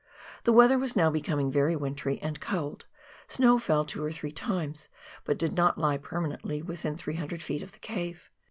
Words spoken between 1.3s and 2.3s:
very wintry